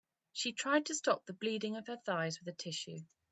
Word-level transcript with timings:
She 0.33 0.51
tried 0.53 0.87
to 0.87 0.95
stop 0.95 1.27
the 1.27 1.33
bleeding 1.33 1.75
of 1.75 1.85
her 1.85 1.95
thighs 1.97 2.39
with 2.39 2.47
a 2.51 2.57
tissue. 2.57 3.01